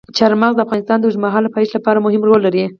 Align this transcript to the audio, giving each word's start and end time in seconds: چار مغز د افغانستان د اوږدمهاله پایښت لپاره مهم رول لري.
چار 0.17 0.31
مغز 0.41 0.55
د 0.55 0.59
افغانستان 0.65 0.97
د 0.99 1.03
اوږدمهاله 1.05 1.53
پایښت 1.55 1.73
لپاره 1.75 2.03
مهم 2.05 2.21
رول 2.27 2.41
لري. 2.47 2.63